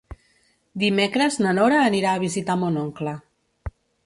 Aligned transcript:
Dimecres 0.83 1.37
na 1.47 1.51
Nora 1.57 1.83
anirà 1.91 2.15
a 2.15 2.23
visitar 2.25 2.57
mon 2.63 2.81
oncle. 2.87 3.15